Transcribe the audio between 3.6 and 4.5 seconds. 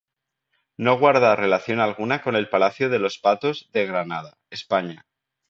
de Granada,